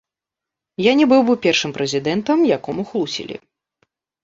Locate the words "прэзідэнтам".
1.77-2.37